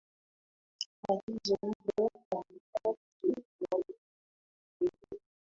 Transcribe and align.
Agizo 1.09 1.57
hilo 1.61 2.11
halifwatwi 2.29 3.31
na 3.59 3.77
mtu 3.77 3.95
yeyote 4.79 5.25